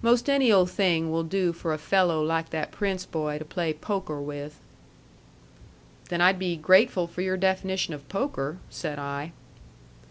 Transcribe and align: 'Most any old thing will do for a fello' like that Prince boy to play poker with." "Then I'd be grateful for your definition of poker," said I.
'Most 0.00 0.30
any 0.30 0.50
old 0.50 0.70
thing 0.70 1.10
will 1.10 1.24
do 1.24 1.52
for 1.52 1.74
a 1.74 1.76
fello' 1.76 2.22
like 2.24 2.48
that 2.48 2.72
Prince 2.72 3.04
boy 3.04 3.36
to 3.38 3.44
play 3.44 3.74
poker 3.74 4.18
with." 4.18 4.58
"Then 6.08 6.22
I'd 6.22 6.38
be 6.38 6.56
grateful 6.56 7.06
for 7.06 7.20
your 7.20 7.36
definition 7.36 7.92
of 7.92 8.08
poker," 8.08 8.56
said 8.70 8.98
I. 8.98 9.32